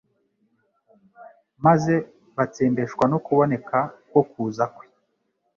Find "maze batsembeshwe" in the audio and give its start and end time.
1.65-3.03